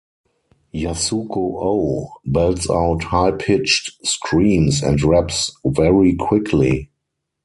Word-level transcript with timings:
Yasuko 0.73 1.37
O. 1.61 2.11
belts 2.25 2.67
out 2.71 3.03
high-pitched 3.03 4.03
screams 4.03 4.81
and 4.81 4.99
raps 5.03 5.55
very 5.63 6.15
quickly. 6.15 6.89